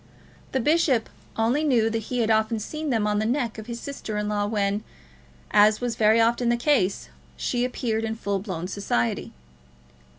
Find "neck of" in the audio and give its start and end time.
3.27-3.67